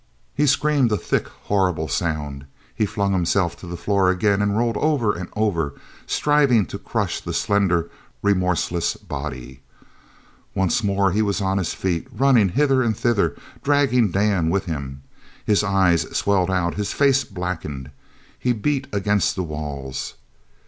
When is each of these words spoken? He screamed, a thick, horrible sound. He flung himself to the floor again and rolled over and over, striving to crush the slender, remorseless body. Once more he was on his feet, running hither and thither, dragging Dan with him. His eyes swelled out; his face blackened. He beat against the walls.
He 0.33 0.47
screamed, 0.47 0.91
a 0.91 0.97
thick, 0.97 1.27
horrible 1.43 1.87
sound. 1.87 2.47
He 2.73 2.87
flung 2.87 3.11
himself 3.13 3.55
to 3.57 3.67
the 3.67 3.77
floor 3.77 4.09
again 4.09 4.41
and 4.41 4.57
rolled 4.57 4.77
over 4.77 5.15
and 5.15 5.29
over, 5.35 5.75
striving 6.07 6.65
to 6.73 6.79
crush 6.79 7.21
the 7.21 7.35
slender, 7.35 7.87
remorseless 8.23 8.95
body. 8.97 9.61
Once 10.55 10.83
more 10.83 11.11
he 11.11 11.21
was 11.21 11.39
on 11.39 11.59
his 11.59 11.75
feet, 11.75 12.07
running 12.11 12.49
hither 12.49 12.81
and 12.81 12.97
thither, 12.97 13.35
dragging 13.61 14.09
Dan 14.09 14.49
with 14.49 14.65
him. 14.65 15.03
His 15.45 15.63
eyes 15.63 16.01
swelled 16.17 16.49
out; 16.49 16.73
his 16.73 16.93
face 16.93 17.23
blackened. 17.23 17.91
He 18.39 18.53
beat 18.53 18.87
against 18.91 19.35
the 19.35 19.43
walls. 19.43 20.15